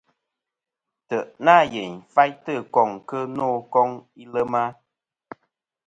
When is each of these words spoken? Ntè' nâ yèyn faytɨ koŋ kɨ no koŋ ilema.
Ntè' 1.05 1.29
nâ 1.45 1.55
yèyn 1.73 1.95
faytɨ 2.13 2.53
koŋ 2.73 2.89
kɨ 3.09 3.17
no 3.37 3.47
koŋ 3.73 3.89
ilema. 4.23 4.63